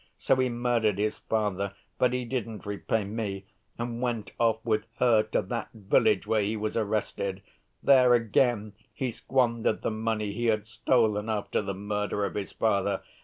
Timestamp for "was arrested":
6.57-7.43